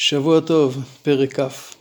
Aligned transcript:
שבוע 0.00 0.40
טוב, 0.40 0.78
פרק 1.02 1.40
כ' 1.40 1.72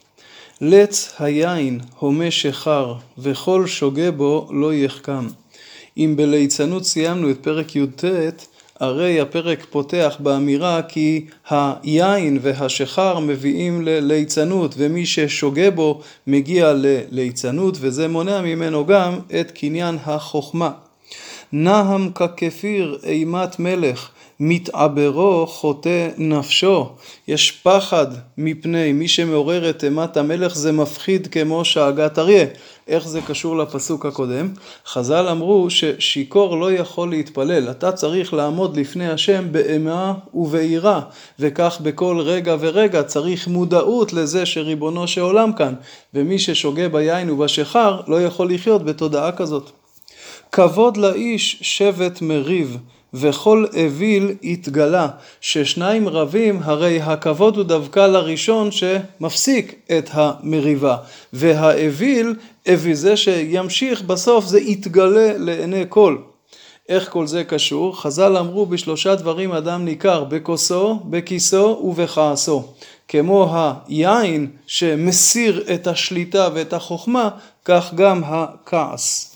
לץ 0.61 1.13
היין 1.19 1.79
הומה 1.99 2.31
שחר, 2.31 2.93
וכל 3.17 3.67
שוגה 3.67 4.11
בו 4.11 4.49
לא 4.51 4.73
יחכם. 4.73 5.27
אם 5.97 6.13
בליצנות 6.15 6.83
סיימנו 6.83 7.31
את 7.31 7.37
פרק 7.41 7.75
י"ט, 7.75 8.05
הרי 8.79 9.21
הפרק 9.21 9.65
פותח 9.69 10.15
באמירה 10.19 10.81
כי 10.81 11.25
היין 11.49 12.39
והשחר 12.41 13.19
מביאים 13.19 13.81
לליצנות, 13.81 14.75
ומי 14.77 15.05
ששוגה 15.05 15.71
בו 15.71 16.01
מגיע 16.27 16.73
לליצנות, 16.73 17.77
וזה 17.79 18.07
מונע 18.07 18.41
ממנו 18.41 18.85
גם 18.85 19.19
את 19.39 19.51
קניין 19.51 19.97
החוכמה. 20.05 20.71
נהם 21.51 22.11
ככפיר 22.11 22.99
אימת 23.03 23.59
מלך 23.59 24.09
מתעברו 24.39 25.47
חוטא 25.47 26.09
נפשו. 26.17 26.89
יש 27.27 27.51
פחד 27.51 28.07
מפני 28.37 28.93
מי 28.93 29.07
שמעורר 29.07 29.69
את 29.69 29.83
אימת 29.83 30.17
המלך 30.17 30.55
זה 30.55 30.71
מפחיד 30.71 31.27
כמו 31.27 31.65
שאגת 31.65 32.19
אריה. 32.19 32.45
איך 32.87 33.07
זה 33.07 33.21
קשור 33.21 33.57
לפסוק 33.57 34.05
הקודם? 34.05 34.49
חז"ל 34.87 35.27
אמרו 35.27 35.69
ששיכור 35.69 36.57
לא 36.57 36.71
יכול 36.71 37.09
להתפלל, 37.09 37.71
אתה 37.71 37.91
צריך 37.91 38.33
לעמוד 38.33 38.77
לפני 38.77 39.09
השם 39.09 39.51
באימה 39.51 40.13
וביראה, 40.33 40.99
וכך 41.39 41.77
בכל 41.83 42.19
רגע 42.19 42.55
ורגע 42.59 43.03
צריך 43.03 43.47
מודעות 43.47 44.13
לזה 44.13 44.45
שריבונו 44.45 45.07
של 45.07 45.21
עולם 45.21 45.53
כאן, 45.53 45.73
ומי 46.13 46.39
ששוגה 46.39 46.89
ביין 46.89 47.29
ובשיכר 47.29 48.01
לא 48.07 48.21
יכול 48.21 48.53
לחיות 48.53 48.83
בתודעה 48.85 49.31
כזאת. 49.31 49.69
כבוד 50.51 50.97
לאיש 50.97 51.59
שבט 51.61 52.21
מריב 52.21 52.77
וכל 53.13 53.65
אוויל 53.85 54.31
התגלה, 54.43 55.07
ששניים 55.41 56.07
רבים 56.07 56.59
הרי 56.63 57.01
הכבוד 57.01 57.57
הוא 57.57 57.63
דווקא 57.63 57.99
לראשון 57.99 58.69
שמפסיק 58.71 59.75
את 59.97 60.09
המריבה, 60.11 60.97
והאוויל, 61.33 62.35
אבי 62.73 62.95
זה 62.95 63.17
שימשיך 63.17 64.01
בסוף 64.01 64.45
זה 64.45 64.59
יתגלה 64.59 65.37
לעיני 65.37 65.85
כל. 65.89 66.17
איך 66.89 67.11
כל 67.11 67.27
זה 67.27 67.43
קשור? 67.43 68.01
חז"ל 68.01 68.37
אמרו 68.37 68.65
בשלושה 68.65 69.15
דברים 69.15 69.51
אדם 69.51 69.85
ניכר, 69.85 70.23
בכוסו, 70.23 70.99
בכיסו 71.03 71.81
ובכעסו. 71.83 72.63
כמו 73.07 73.55
היין 73.87 74.47
שמסיר 74.67 75.63
את 75.73 75.87
השליטה 75.87 76.49
ואת 76.53 76.73
החוכמה, 76.73 77.29
כך 77.65 77.93
גם 77.93 78.21
הכעס. 78.25 79.35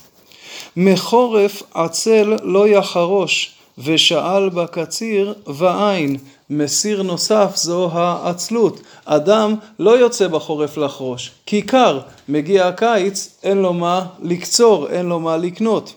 מחורף 0.78 1.63
עצל 1.73 2.35
לא 2.44 2.67
יחרוש, 2.67 3.56
ושאל 3.83 4.49
בקציר 4.49 5.33
ואין. 5.47 6.17
מסיר 6.49 7.03
נוסף 7.03 7.51
זו 7.55 7.89
העצלות. 7.93 8.81
אדם 9.05 9.55
לא 9.79 9.99
יוצא 9.99 10.27
בחורף 10.27 10.77
לחרוש, 10.77 11.31
כי 11.45 11.61
קר, 11.61 11.99
מגיע 12.29 12.67
הקיץ, 12.67 13.38
אין 13.43 13.57
לו 13.57 13.73
מה 13.73 14.05
לקצור, 14.21 14.89
אין 14.89 15.05
לו 15.05 15.19
מה 15.19 15.38
לקנות. 15.38 15.93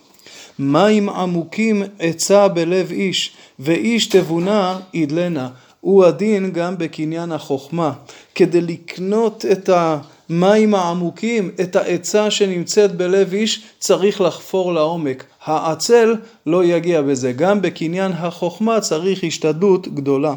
מים 0.59 1.09
עמוקים 1.09 1.83
עצה 1.99 2.49
בלב 2.49 2.91
איש, 2.91 3.31
ואיש 3.59 4.07
תבונה 4.07 4.79
ידלנה. 4.95 5.49
הוא 5.81 6.05
הדין 6.05 6.51
גם 6.51 6.79
בקניין 6.79 7.33
החוכמה. 7.33 7.93
כדי 8.35 8.61
לקנות 8.61 9.45
את 9.53 9.69
ה... 9.69 9.99
מים 10.31 10.75
העמוקים, 10.75 11.51
את 11.61 11.77
העצה 11.77 12.31
שנמצאת 12.31 12.97
בלב 12.97 13.33
איש, 13.33 13.63
צריך 13.79 14.21
לחפור 14.21 14.73
לעומק. 14.73 15.25
העצל 15.45 16.15
לא 16.47 16.65
יגיע 16.65 17.03
בזה. 17.03 17.33
גם 17.33 17.63
בקניין 17.63 18.13
החוכמה 18.13 18.81
צריך 18.81 19.25
השתדלות 19.25 19.89
גדולה. 19.89 20.35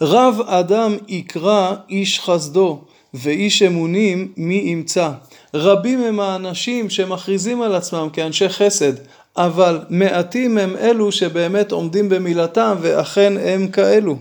רב 0.00 0.40
אדם 0.46 0.96
יקרא 1.08 1.74
איש 1.90 2.20
חסדו, 2.20 2.80
ואיש 3.14 3.62
אמונים 3.62 4.32
מי 4.36 4.54
ימצא. 4.54 5.10
רבים 5.54 6.00
הם 6.02 6.20
האנשים 6.20 6.90
שמכריזים 6.90 7.62
על 7.62 7.74
עצמם 7.74 8.08
כאנשי 8.12 8.48
חסד, 8.48 8.92
אבל 9.36 9.80
מעטים 9.90 10.58
הם 10.58 10.76
אלו 10.76 11.12
שבאמת 11.12 11.72
עומדים 11.72 12.08
במילתם, 12.08 12.76
ואכן 12.80 13.32
הם 13.40 13.68
כאלו. 13.68 14.16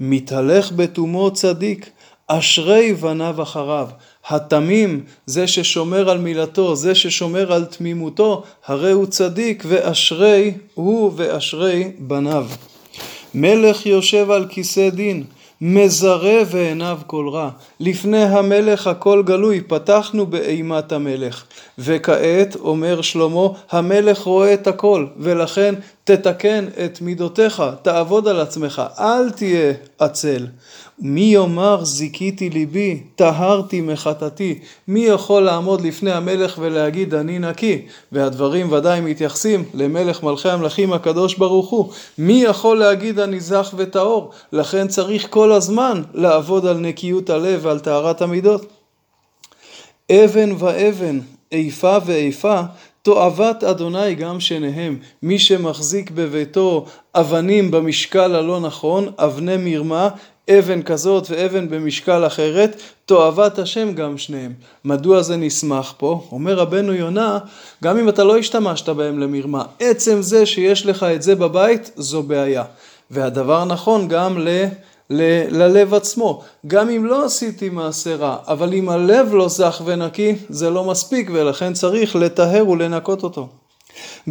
מתהלך 0.00 0.72
בתומו 0.72 1.30
צדיק, 1.30 1.90
אשרי 2.26 2.92
בניו 2.92 3.42
אחריו. 3.42 3.88
התמים, 4.28 5.04
זה 5.26 5.46
ששומר 5.46 6.10
על 6.10 6.18
מילתו, 6.18 6.76
זה 6.76 6.94
ששומר 6.94 7.52
על 7.52 7.64
תמימותו, 7.64 8.42
הרי 8.66 8.92
הוא 8.92 9.06
צדיק, 9.06 9.62
ואשרי 9.66 10.52
הוא 10.74 11.12
ואשרי 11.16 11.90
בניו. 11.98 12.46
מלך 13.34 13.86
יושב 13.86 14.30
על 14.30 14.46
כיסא 14.48 14.90
דין, 14.90 15.24
מזרה 15.60 16.38
ועיניו 16.46 16.98
כל 17.06 17.28
רע. 17.28 17.50
לפני 17.80 18.22
המלך 18.22 18.86
הכל 18.86 19.22
גלוי, 19.26 19.60
פתחנו 19.60 20.26
באימת 20.26 20.92
המלך. 20.92 21.44
וכעת, 21.78 22.56
אומר 22.56 23.02
שלמה, 23.02 23.48
המלך 23.70 24.18
רואה 24.18 24.54
את 24.54 24.66
הכל, 24.66 25.06
ולכן 25.16 25.74
תתקן 26.04 26.64
את 26.84 27.00
מידותיך, 27.00 27.62
תעבוד 27.82 28.28
על 28.28 28.40
עצמך, 28.40 28.82
אל 28.98 29.30
תהיה 29.30 29.72
עצל. 29.98 30.46
מי 30.98 31.20
יאמר 31.20 31.84
זיכיתי 31.84 32.50
ליבי, 32.50 33.02
טהרתי 33.14 33.80
מחטאתי? 33.80 34.58
מי 34.88 35.00
יכול 35.00 35.42
לעמוד 35.42 35.80
לפני 35.80 36.12
המלך 36.12 36.58
ולהגיד 36.58 37.14
אני 37.14 37.38
נקי? 37.38 37.86
והדברים 38.12 38.72
ודאי 38.72 39.00
מתייחסים 39.00 39.64
למלך 39.74 40.22
מלכי 40.22 40.48
המלכים 40.48 40.92
הקדוש 40.92 41.34
ברוך 41.34 41.70
הוא. 41.70 41.92
מי 42.18 42.42
יכול 42.42 42.78
להגיד 42.78 43.18
אני 43.18 43.40
זך 43.40 43.74
וטהור? 43.76 44.30
לכן 44.52 44.88
צריך 44.88 45.26
כל 45.30 45.52
הזמן 45.52 46.02
לעבוד 46.14 46.66
על 46.66 46.76
נקיות 46.76 47.30
הלב 47.30 47.60
ועל 47.62 47.78
טהרת 47.78 48.22
המידות. 48.22 48.66
אבן 50.12 50.52
ואבן, 50.58 51.20
איפה 51.52 51.96
ואיפה, 52.06 52.60
תועבת 53.04 53.64
אדוני 53.64 54.14
גם 54.14 54.40
שניהם. 54.40 54.98
מי 55.22 55.38
שמחזיק 55.38 56.10
בביתו 56.10 56.86
אבנים 57.14 57.70
במשקל 57.70 58.34
הלא 58.34 58.60
נכון, 58.60 59.08
אבני 59.18 59.56
מרמה, 59.56 60.08
אבן 60.50 60.82
כזאת 60.82 61.26
ואבן 61.30 61.68
במשקל 61.68 62.26
אחרת, 62.26 62.80
תועבת 63.06 63.58
השם 63.58 63.92
גם 63.94 64.18
שניהם. 64.18 64.52
מדוע 64.84 65.22
זה 65.22 65.36
נסמך 65.36 65.92
פה? 65.96 66.28
אומר 66.32 66.54
רבנו 66.54 66.92
יונה, 66.92 67.38
גם 67.84 67.98
אם 67.98 68.08
אתה 68.08 68.24
לא 68.24 68.38
השתמשת 68.38 68.88
בהם 68.88 69.18
למרמה, 69.18 69.64
עצם 69.80 70.22
זה 70.22 70.46
שיש 70.46 70.86
לך 70.86 71.02
את 71.02 71.22
זה 71.22 71.34
בבית, 71.34 71.90
זו 71.96 72.22
בעיה. 72.22 72.64
והדבר 73.10 73.64
נכון 73.64 74.08
גם 74.08 74.38
ל... 74.38 74.48
ל- 75.10 75.62
ללב 75.62 75.94
עצמו. 75.94 76.42
גם 76.66 76.90
אם 76.90 77.06
לא 77.06 77.24
עשיתי 77.24 77.68
מעשה 77.68 78.16
רע, 78.16 78.36
אבל 78.48 78.74
אם 78.74 78.88
הלב 78.88 79.34
לא 79.34 79.48
זך 79.48 79.82
ונקי, 79.84 80.34
זה 80.48 80.70
לא 80.70 80.84
מספיק, 80.84 81.30
ולכן 81.32 81.72
צריך 81.72 82.16
לטהר 82.16 82.68
ולנקות 82.68 83.22
אותו. 83.22 83.48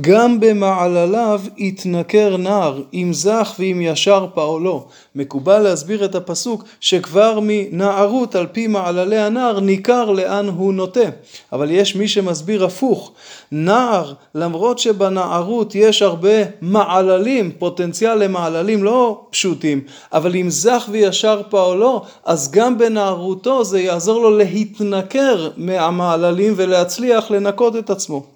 גם 0.01 0.39
במעלליו 0.39 1.41
יתנכר 1.57 2.37
נער, 2.37 2.81
אם 2.93 3.09
זך 3.13 3.55
ואם 3.59 3.79
ישר 3.81 4.27
פעולו. 4.33 4.85
מקובל 5.15 5.59
להסביר 5.59 6.05
את 6.05 6.15
הפסוק 6.15 6.63
שכבר 6.79 7.39
מנערות 7.41 8.35
על 8.35 8.47
פי 8.51 8.67
מעללי 8.67 9.17
הנער 9.17 9.59
ניכר 9.59 10.11
לאן 10.11 10.47
הוא 10.47 10.73
נוטה. 10.73 11.09
אבל 11.51 11.71
יש 11.71 11.95
מי 11.95 12.07
שמסביר 12.07 12.65
הפוך. 12.65 13.11
נער, 13.51 14.13
למרות 14.35 14.79
שבנערות 14.79 15.75
יש 15.75 16.01
הרבה 16.01 16.43
מעללים, 16.61 17.51
פוטנציאל 17.59 18.23
למעללים 18.23 18.83
לא 18.83 19.25
פשוטים, 19.29 19.81
אבל 20.13 20.35
אם 20.35 20.49
זך 20.49 20.89
וישר 20.91 21.41
פעולו, 21.49 22.01
אז 22.25 22.51
גם 22.51 22.77
בנערותו 22.77 23.63
זה 23.63 23.81
יעזור 23.81 24.21
לו 24.21 24.37
להתנכר 24.37 25.49
מהמעללים 25.57 26.53
ולהצליח 26.57 27.31
לנקות 27.31 27.75
את 27.75 27.89
עצמו. 27.89 28.32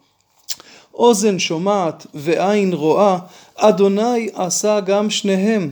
אוזן 0.98 1.40
שומעת 1.40 2.08
ועין 2.14 2.74
רואה, 2.74 3.18
אדוני 3.56 4.30
עשה 4.34 4.80
גם 4.80 5.10
שניהם. 5.10 5.72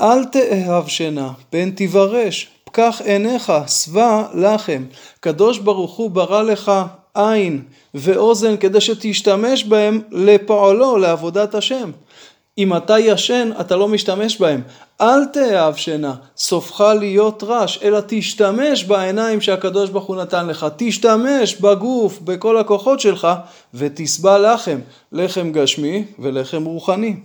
אל 0.00 0.24
תאהב 0.24 0.88
שינה, 0.88 1.30
פן 1.50 1.70
תברש, 1.70 2.48
פקח 2.64 3.00
עיניך, 3.04 3.52
שבע 3.66 4.22
לחם. 4.34 4.84
קדוש 5.20 5.58
ברוך 5.58 5.96
הוא 5.96 6.10
ברא 6.10 6.42
לך 6.42 6.72
עין 7.14 7.62
ואוזן 7.94 8.56
כדי 8.56 8.80
שתשתמש 8.80 9.64
בהם 9.64 10.00
לפועלו, 10.10 10.96
לעבודת 10.96 11.54
השם. 11.54 11.90
אם 12.58 12.76
אתה 12.76 12.98
ישן, 12.98 13.50
אתה 13.60 13.76
לא 13.76 13.88
משתמש 13.88 14.40
בהם. 14.40 14.62
אל 15.00 15.24
תאהב 15.24 15.76
שינה, 15.76 16.14
סופך 16.36 16.80
להיות 16.98 17.42
רש, 17.46 17.80
אלא 17.82 18.00
תשתמש 18.06 18.84
בעיניים 18.84 19.40
שהקדוש 19.40 19.90
ברוך 19.90 20.04
הוא 20.04 20.16
נתן 20.16 20.46
לך. 20.46 20.66
תשתמש 20.76 21.54
בגוף, 21.60 22.18
בכל 22.20 22.58
הכוחות 22.58 23.00
שלך, 23.00 23.28
ותשבע 23.74 24.38
לחם, 24.38 24.78
לחם 25.12 25.52
גשמי 25.52 26.04
ולחם 26.18 26.64
רוחני. 26.64 27.16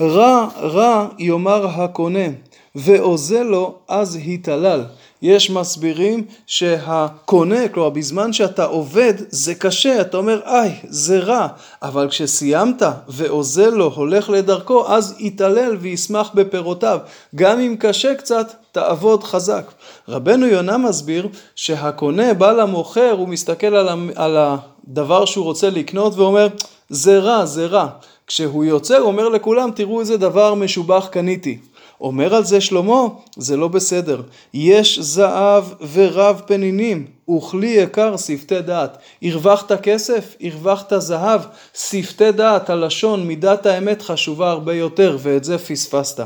רע 0.00 0.48
רע 0.56 1.06
יאמר 1.18 1.66
הקונה, 1.66 2.26
ואוזל 2.74 3.42
לו, 3.42 3.74
אז 3.88 4.18
התעלל. 4.26 4.84
יש 5.22 5.50
מסבירים 5.50 6.24
שהקונה, 6.46 7.68
כלומר 7.68 7.90
בזמן 7.90 8.32
שאתה 8.32 8.64
עובד 8.64 9.14
זה 9.28 9.54
קשה, 9.54 10.00
אתה 10.00 10.16
אומר 10.16 10.40
איי 10.44 10.74
זה 10.84 11.18
רע, 11.18 11.46
אבל 11.82 12.08
כשסיימת 12.08 12.82
ואוזל 13.08 13.68
לו, 13.68 13.92
הולך 13.94 14.30
לדרכו, 14.30 14.88
אז 14.88 15.14
יתעלל 15.18 15.76
וישמח 15.80 16.30
בפירותיו. 16.34 16.98
גם 17.34 17.60
אם 17.60 17.76
קשה 17.78 18.14
קצת, 18.14 18.54
תעבוד 18.72 19.24
חזק. 19.24 19.72
רבנו 20.08 20.46
יונה 20.46 20.78
מסביר 20.78 21.28
שהקונה 21.54 22.34
בא 22.34 22.52
למוכר, 22.52 23.14
הוא 23.18 23.28
מסתכל 23.28 23.74
על 24.14 24.36
הדבר 24.36 25.24
שהוא 25.24 25.44
רוצה 25.44 25.70
לקנות 25.70 26.14
ואומר 26.16 26.48
זה 26.88 27.18
רע, 27.18 27.46
זה 27.46 27.66
רע. 27.66 27.86
כשהוא 28.26 28.64
יוצא 28.64 28.96
הוא 28.96 29.06
אומר 29.06 29.28
לכולם 29.28 29.70
תראו 29.74 30.00
איזה 30.00 30.16
דבר 30.16 30.54
משובח 30.54 31.08
קניתי. 31.10 31.58
אומר 32.00 32.34
על 32.34 32.44
זה 32.44 32.60
שלמה, 32.60 33.06
זה 33.36 33.56
לא 33.56 33.68
בסדר. 33.68 34.22
יש 34.54 34.98
זהב 34.98 35.64
ורב 35.92 36.42
פנינים, 36.46 37.06
וכלי 37.30 37.66
יקר 37.66 38.16
שפתי 38.16 38.60
דעת. 38.60 38.98
הרווחת 39.22 39.72
כסף, 39.82 40.36
הרווחת 40.40 40.92
זהב, 40.98 41.40
שפתי 41.74 42.32
דעת, 42.32 42.70
הלשון, 42.70 43.26
מידת 43.26 43.66
האמת 43.66 44.02
חשובה 44.02 44.50
הרבה 44.50 44.74
יותר, 44.74 45.18
ואת 45.20 45.44
זה 45.44 45.58
פספסת. 45.58 46.20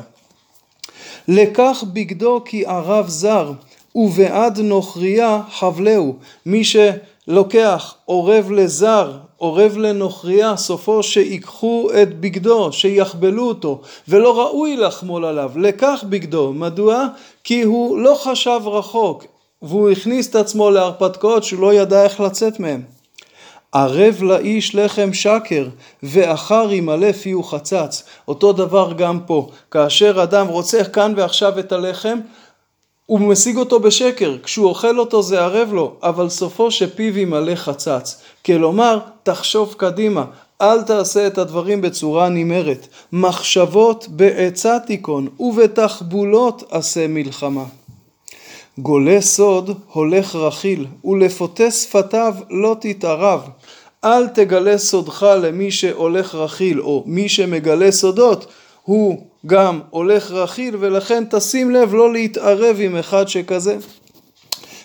לקח 1.28 1.84
בגדו 1.92 2.42
כי 2.44 2.66
ערב 2.66 3.08
זר, 3.08 3.52
ובעד 3.94 4.60
נוכריה 4.60 5.40
חבלהו. 5.50 6.16
מי 6.46 6.64
שלוקח 7.26 7.94
עורב 8.04 8.50
לזר, 8.50 9.12
עורב 9.36 9.76
לנוכריה, 9.76 10.56
סופו 10.56 11.02
שיקחו 11.02 11.88
את 12.02 12.20
בגדו, 12.20 12.72
שיחבלו 12.72 13.48
אותו, 13.48 13.80
ולא 14.08 14.40
ראוי 14.40 14.76
לחמול 14.76 15.24
עליו. 15.24 15.50
לקח 15.56 16.04
בגדו. 16.08 16.52
מדוע? 16.52 17.06
כי 17.44 17.62
הוא 17.62 17.98
לא 17.98 18.14
חשב 18.22 18.60
רחוק, 18.64 19.24
והוא 19.62 19.90
הכניס 19.90 20.30
את 20.30 20.34
עצמו 20.34 20.70
להרפתקאות 20.70 21.44
שהוא 21.44 21.60
לא 21.60 21.74
ידע 21.74 22.04
איך 22.04 22.20
לצאת 22.20 22.60
מהם. 22.60 22.82
ערב 23.72 24.22
לאיש 24.22 24.74
לחם 24.74 25.12
שקר, 25.12 25.68
ואחר 26.02 26.72
ימלא 26.72 27.12
פיהו 27.12 27.42
חצץ. 27.42 28.02
אותו 28.28 28.52
דבר 28.52 28.92
גם 28.92 29.20
פה. 29.26 29.48
כאשר 29.70 30.22
אדם 30.22 30.46
רוצה 30.46 30.84
כאן 30.84 31.12
ועכשיו 31.16 31.58
את 31.58 31.72
הלחם, 31.72 32.18
הוא 33.12 33.20
משיג 33.20 33.56
אותו 33.56 33.80
בשקר, 33.80 34.36
כשהוא 34.42 34.68
אוכל 34.68 34.98
אותו 34.98 35.22
זה 35.22 35.40
ערב 35.40 35.72
לו, 35.72 35.92
אבל 36.02 36.28
סופו 36.28 36.70
שפיו 36.70 37.18
ימלא 37.18 37.54
חצץ. 37.54 38.22
כלומר, 38.46 38.98
תחשוב 39.22 39.74
קדימה, 39.76 40.24
אל 40.60 40.82
תעשה 40.82 41.26
את 41.26 41.38
הדברים 41.38 41.80
בצורה 41.80 42.28
נמהרת. 42.28 42.88
מחשבות 43.12 44.06
בעצה 44.08 44.78
תיכון, 44.78 45.28
ובתחבולות 45.40 46.62
עשה 46.70 47.06
מלחמה. 47.08 47.64
גולה 48.78 49.20
סוד 49.20 49.70
הולך 49.92 50.36
רכיל, 50.36 50.86
ולפותה 51.04 51.70
שפתיו 51.70 52.34
לא 52.50 52.76
תתערב. 52.80 53.40
אל 54.04 54.28
תגלה 54.28 54.78
סודך 54.78 55.26
למי 55.42 55.70
שהולך 55.70 56.34
רכיל, 56.34 56.80
או 56.80 57.02
מי 57.06 57.28
שמגלה 57.28 57.92
סודות, 57.92 58.46
הוא 58.82 59.31
גם 59.46 59.80
הולך 59.90 60.30
רכיל, 60.30 60.76
ולכן 60.80 61.24
תשים 61.30 61.70
לב 61.70 61.94
לא 61.94 62.12
להתערב 62.12 62.76
עם 62.80 62.96
אחד 62.96 63.28
שכזה. 63.28 63.76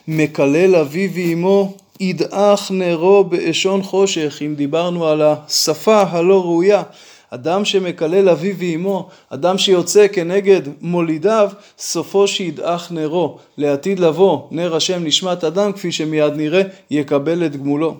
מקלל 0.07 0.75
אביו 0.75 1.09
ואמו 1.13 1.75
ידעך 1.99 2.71
נרו 2.71 3.23
באשון 3.23 3.83
חושך, 3.83 4.41
אם 4.45 4.55
דיברנו 4.55 5.07
על 5.07 5.21
השפה 5.21 6.01
הלא 6.01 6.41
ראויה. 6.41 6.83
אדם 7.29 7.65
שמקלל 7.65 8.29
אביו 8.29 8.55
ואמו, 8.57 9.09
אדם 9.29 9.57
שיוצא 9.57 10.07
כנגד 10.07 10.61
מולידיו, 10.81 11.49
סופו 11.79 12.27
שידעך 12.27 12.91
נרו. 12.91 13.37
לעתיד 13.57 13.99
לבוא, 13.99 14.41
נר 14.51 14.75
השם 14.75 15.03
נשמת 15.03 15.43
אדם, 15.43 15.73
כפי 15.73 15.91
שמיד 15.91 16.33
נראה, 16.33 16.61
יקבל 16.91 17.45
את 17.45 17.55
גמולו. 17.55 17.97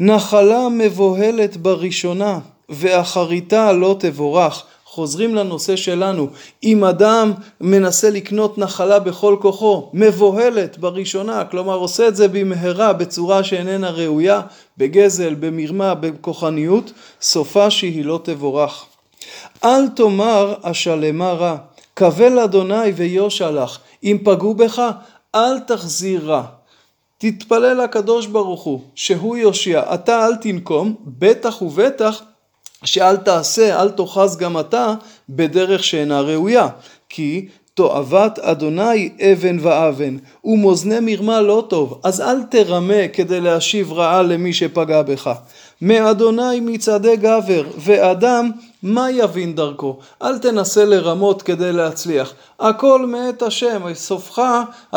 נחלה 0.00 0.68
מבוהלת 0.68 1.56
בראשונה, 1.56 2.38
ואחריתה 2.68 3.72
לא 3.72 3.96
תבורך. 3.98 4.64
חוזרים 4.94 5.34
לנושא 5.34 5.76
שלנו, 5.76 6.28
אם 6.62 6.84
אדם 6.84 7.32
מנסה 7.60 8.10
לקנות 8.10 8.58
נחלה 8.58 8.98
בכל 8.98 9.36
כוחו, 9.40 9.90
מבוהלת 9.92 10.78
בראשונה, 10.78 11.44
כלומר 11.44 11.74
עושה 11.74 12.08
את 12.08 12.16
זה 12.16 12.28
במהרה 12.28 12.92
בצורה 12.92 13.44
שאיננה 13.44 13.90
ראויה, 13.90 14.40
בגזל, 14.78 15.34
במרמה, 15.34 15.94
בכוחניות, 15.94 16.92
סופה 17.20 17.70
שהיא 17.70 18.04
לא 18.04 18.20
תבורך. 18.22 18.84
אל 19.64 19.88
תאמר 19.88 20.54
השלמה 20.62 21.32
רע, 21.32 21.56
קבל 21.94 22.38
אדוני 22.38 22.90
ויושע 22.96 23.50
לך, 23.50 23.78
אם 24.04 24.18
פגעו 24.24 24.54
בך, 24.54 24.82
אל 25.34 25.58
תחזיר 25.58 26.30
רע. 26.30 26.42
תתפלל 27.18 27.82
לקדוש 27.84 28.26
ברוך 28.26 28.62
הוא, 28.62 28.80
שהוא 28.94 29.36
יושיע, 29.36 29.94
אתה 29.94 30.26
אל 30.26 30.36
תנקום, 30.36 30.94
בטח 31.06 31.62
ובטח 31.62 32.22
שאל 32.84 33.16
תעשה, 33.16 33.82
אל 33.82 33.90
תאחז 33.90 34.36
גם 34.36 34.58
אתה 34.58 34.94
בדרך 35.28 35.84
שאינה 35.84 36.20
ראויה. 36.20 36.68
כי 37.08 37.48
תועבת 37.74 38.38
אדוני 38.38 39.10
אבן 39.32 39.56
ואבן, 39.60 40.16
ומאזני 40.44 40.98
מרמה 41.00 41.40
לא 41.40 41.64
טוב, 41.68 42.00
אז 42.02 42.20
אל 42.20 42.42
תרמה 42.42 43.08
כדי 43.12 43.40
להשיב 43.40 43.92
רעה 43.92 44.22
למי 44.22 44.52
שפגע 44.52 45.02
בך. 45.02 45.30
מאדוני 45.82 46.60
מצעדי 46.60 47.16
גבר, 47.16 47.64
ואדם 47.78 48.50
מה 48.82 49.10
יבין 49.10 49.54
דרכו? 49.54 49.98
אל 50.22 50.38
תנסה 50.38 50.84
לרמות 50.84 51.42
כדי 51.42 51.72
להצליח. 51.72 52.34
הכל 52.60 53.06
מאת 53.06 53.42
השם, 53.42 53.94
סופך 53.94 54.40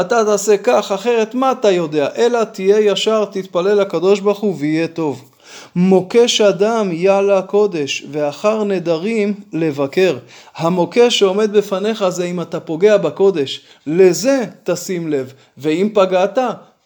אתה 0.02 0.26
תעשה 0.26 0.58
כך, 0.58 0.92
אחרת 0.92 1.36
מה 1.36 1.52
אתה 1.52 1.72
יודע? 1.72 2.08
אלא 2.18 2.44
תהיה 2.44 2.80
ישר, 2.80 3.26
תתפלל 3.26 3.82
לקדוש 3.82 4.20
ברוך 4.20 4.40
הוא 4.40 4.56
ויהיה 4.60 4.88
טוב. 4.88 5.37
מוקש 5.80 6.42
אדם 6.42 6.90
יעלה 6.92 7.42
קודש, 7.42 8.04
ואחר 8.12 8.64
נדרים 8.64 9.34
לבקר. 9.54 10.18
המוקש 10.56 11.20
שעומד 11.20 11.52
בפניך 11.52 12.10
זה 12.10 12.24
אם 12.26 12.42
אתה 12.42 12.60
פוגע 12.60 12.98
בקודש. 12.98 13.62
לזה 13.88 14.46
תשים 14.64 15.08
לב. 15.08 15.34
ואם 15.58 15.90
פגעת, 15.94 16.38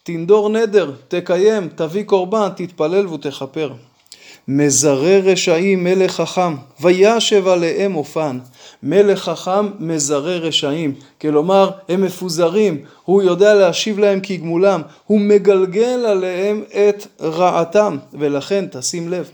תנדור 0.04 0.50
נדר, 0.50 0.92
תקיים, 1.08 1.70
תביא 1.76 2.04
קורבן, 2.04 2.50
תתפלל 2.56 3.08
ותכפר. 3.08 3.74
מזרה 4.48 5.18
רשעים 5.24 5.84
מלך 5.84 6.12
חכם, 6.12 6.56
וישב 6.82 7.48
עליהם 7.48 7.96
אופן. 7.96 8.40
מלך 8.84 9.20
חכם 9.20 9.70
מזרה 9.80 10.38
רשעים, 10.38 10.94
כלומר 11.22 11.70
הם 11.90 12.02
מפוזרים, 12.02 12.82
הוא 13.06 13.24
יודע 13.24 13.54
להשיב 13.54 14.00
להם 14.00 14.20
כגמולם, 14.24 14.82
הוא 15.08 15.20
מגלגל 15.20 16.06
עליהם 16.06 16.64
את 16.70 17.08
רעתם, 17.22 17.98
ולכן 18.14 18.66
תשים 18.72 19.10
לב. 19.10 19.30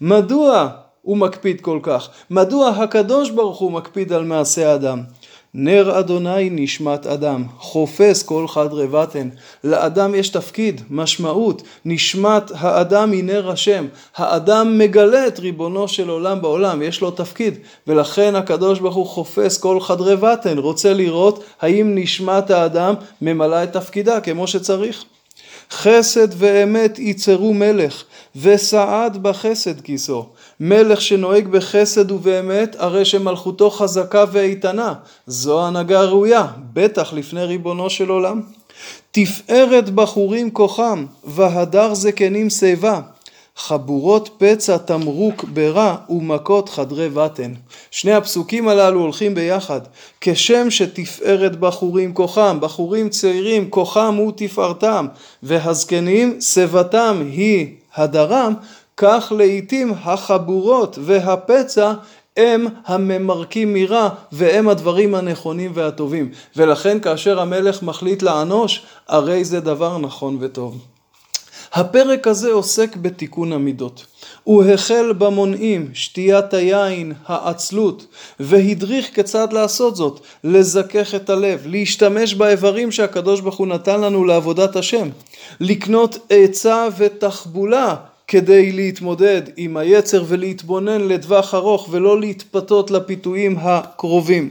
מדוע 0.00 0.68
הוא 1.02 1.16
מקפיד 1.16 1.60
כל 1.60 1.78
כך? 1.82 2.08
מדוע 2.30 2.68
הקדוש 2.68 3.30
ברוך 3.30 3.58
הוא 3.58 3.72
מקפיד 3.72 4.12
על 4.12 4.24
מעשה 4.24 4.74
אדם? 4.74 5.02
נר 5.54 5.98
אדוני 5.98 6.50
נשמת 6.50 7.06
אדם, 7.06 7.44
חופש 7.58 8.22
כל 8.22 8.48
חדרי 8.48 8.86
בטן. 8.86 9.28
לאדם 9.64 10.14
יש 10.14 10.28
תפקיד, 10.28 10.80
משמעות, 10.90 11.62
נשמת 11.84 12.50
האדם 12.54 13.12
היא 13.12 13.24
נר 13.24 13.50
השם. 13.50 13.86
האדם 14.16 14.78
מגלה 14.78 15.26
את 15.26 15.38
ריבונו 15.38 15.88
של 15.88 16.08
עולם 16.08 16.42
בעולם, 16.42 16.82
יש 16.82 17.00
לו 17.00 17.10
תפקיד, 17.10 17.58
ולכן 17.86 18.36
הקדוש 18.36 18.78
ברוך 18.78 18.94
הוא 18.94 19.06
חופש 19.06 19.58
כל 19.58 19.80
חדרי 19.80 20.16
בטן, 20.16 20.58
רוצה 20.58 20.94
לראות 20.94 21.44
האם 21.60 21.94
נשמת 21.94 22.50
האדם 22.50 22.94
ממלאה 23.22 23.64
את 23.64 23.72
תפקידה 23.72 24.20
כמו 24.20 24.46
שצריך. 24.46 25.04
חסד 25.70 26.28
ואמת 26.36 26.98
יצרו 26.98 27.54
מלך, 27.54 28.04
וסעד 28.36 29.22
בחסד 29.22 29.80
כיסו. 29.80 30.26
מלך 30.60 31.00
שנוהג 31.00 31.48
בחסד 31.48 32.10
ובאמת, 32.10 32.76
הרי 32.78 33.04
שמלכותו 33.04 33.70
חזקה 33.70 34.24
ואיתנה. 34.32 34.94
זו 35.26 35.66
הנהגה 35.66 36.00
ראויה, 36.02 36.46
בטח 36.72 37.12
לפני 37.12 37.44
ריבונו 37.44 37.90
של 37.90 38.08
עולם. 38.08 38.40
תפארת 39.10 39.90
בחורים 39.90 40.50
כוחם, 40.50 41.06
והדר 41.24 41.94
זקנים 41.94 42.50
שיבה. 42.50 43.00
חבורות 43.60 44.30
פצע 44.38 44.76
תמרוק 44.76 45.44
ברע 45.44 45.96
ומכות 46.10 46.68
חדרי 46.68 47.08
בטן. 47.08 47.52
שני 47.90 48.12
הפסוקים 48.12 48.68
הללו 48.68 49.00
הולכים 49.00 49.34
ביחד. 49.34 49.80
כשם 50.20 50.70
שתפארת 50.70 51.60
בחורים 51.60 52.14
כוחם, 52.14 52.58
בחורים 52.60 53.08
צעירים 53.08 53.70
כוחם 53.70 54.14
הוא 54.18 54.32
תפארתם, 54.36 55.06
והזקנים 55.42 56.40
שיבתם 56.40 57.22
היא 57.32 57.66
הדרם, 57.94 58.54
כך 58.96 59.32
לעיתים 59.36 59.94
החבורות 60.04 60.98
והפצע 61.02 61.92
הם 62.36 62.66
הממרקים 62.86 63.74
מרע 63.74 64.08
והם 64.32 64.68
הדברים 64.68 65.14
הנכונים 65.14 65.72
והטובים. 65.74 66.30
ולכן 66.56 67.00
כאשר 67.00 67.40
המלך 67.40 67.82
מחליט 67.82 68.22
לענוש, 68.22 68.82
הרי 69.08 69.44
זה 69.44 69.60
דבר 69.60 69.98
נכון 69.98 70.36
וטוב. 70.40 70.89
הפרק 71.72 72.26
הזה 72.26 72.52
עוסק 72.52 72.96
בתיקון 72.96 73.52
המידות. 73.52 74.06
הוא 74.44 74.64
החל 74.64 75.12
במונעים, 75.18 75.90
שתיית 75.94 76.54
היין, 76.54 77.12
העצלות, 77.26 78.06
והדריך 78.40 79.14
כיצד 79.14 79.52
לעשות 79.52 79.96
זאת, 79.96 80.20
לזכך 80.44 81.14
את 81.14 81.30
הלב, 81.30 81.62
להשתמש 81.66 82.34
באיברים 82.34 82.92
שהקדוש 82.92 83.40
ברוך 83.40 83.56
הוא 83.56 83.66
נתן 83.66 84.00
לנו 84.00 84.24
לעבודת 84.24 84.76
השם, 84.76 85.08
לקנות 85.60 86.18
עצה 86.30 86.88
ותחבולה 86.98 87.96
כדי 88.28 88.72
להתמודד 88.72 89.42
עם 89.56 89.76
היצר 89.76 90.24
ולהתבונן 90.28 91.08
לטווח 91.08 91.54
ארוך 91.54 91.88
ולא 91.90 92.20
להתפתות 92.20 92.90
לפיתויים 92.90 93.56
הקרובים. 93.60 94.50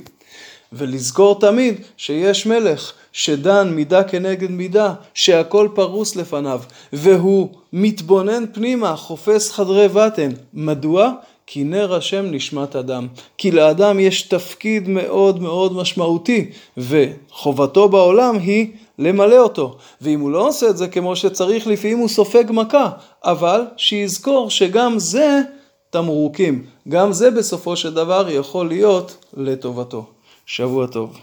ולזכור 0.73 1.39
תמיד 1.39 1.75
שיש 1.97 2.45
מלך 2.45 2.93
שדן 3.13 3.69
מידה 3.69 4.03
כנגד 4.03 4.51
מידה, 4.51 4.93
שהכל 5.13 5.67
פרוס 5.75 6.15
לפניו, 6.15 6.61
והוא 6.93 7.49
מתבונן 7.73 8.43
פנימה, 8.53 8.95
חופש 8.95 9.51
חדרי 9.51 9.87
בטן. 9.87 10.29
מדוע? 10.53 11.11
כי 11.51 11.63
נר 11.63 11.95
השם 11.95 12.25
נשמת 12.31 12.75
אדם. 12.75 13.07
כי 13.37 13.51
לאדם 13.51 13.99
יש 13.99 14.21
תפקיד 14.21 14.87
מאוד 14.87 15.41
מאוד 15.41 15.73
משמעותי, 15.73 16.49
וחובתו 16.77 17.89
בעולם 17.89 18.37
היא 18.37 18.67
למלא 18.99 19.37
אותו. 19.39 19.77
ואם 20.01 20.19
הוא 20.19 20.31
לא 20.31 20.47
עושה 20.47 20.69
את 20.69 20.77
זה 20.77 20.87
כמו 20.87 21.15
שצריך, 21.15 21.67
לפעמים 21.67 21.97
הוא 21.97 22.07
סופג 22.07 22.43
מכה, 22.49 22.89
אבל 23.23 23.61
שיזכור 23.77 24.49
שגם 24.49 24.99
זה 24.99 25.41
תמרוקים. 25.89 26.65
גם 26.89 27.13
זה 27.13 27.31
בסופו 27.31 27.75
של 27.75 27.93
דבר 27.93 28.29
יכול 28.29 28.67
להיות 28.67 29.17
לטובתו. 29.37 30.05
שבוע 30.49 30.87
טוב. 30.87 31.19